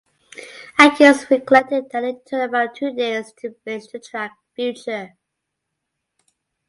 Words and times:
Atkins 0.79 1.29
recollected 1.29 1.91
that 1.91 2.03
it 2.03 2.25
took 2.25 2.49
about 2.49 2.73
two 2.73 2.91
days 2.91 3.31
to 3.33 3.53
finish 3.63 3.85
the 3.85 3.99
track 3.99 4.35
"Future". 4.55 5.15